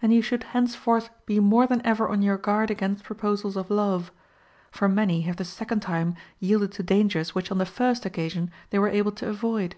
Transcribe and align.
And 0.00 0.12
you 0.14 0.22
should 0.22 0.44
henceforth 0.54 1.10
be 1.26 1.40
more 1.40 1.66
than 1.66 1.84
ever 1.84 2.08
on 2.08 2.22
your 2.22 2.38
guard 2.38 2.70
against 2.70 3.02
proposals 3.02 3.56
of 3.56 3.68
love; 3.68 4.12
for 4.70 4.88
many 4.88 5.22
have 5.22 5.38
the 5.38 5.44
second 5.44 5.80
time 5.80 6.14
yielded 6.38 6.70
to 6.70 6.84
dangers 6.84 7.34
which 7.34 7.50
on 7.50 7.58
the 7.58 7.66
first 7.66 8.06
occasion 8.06 8.52
they 8.70 8.78
were 8.78 8.86
able 8.88 9.10
to 9.10 9.28
avoid. 9.28 9.74